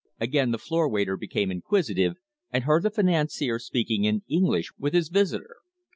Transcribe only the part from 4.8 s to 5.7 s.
his visitor.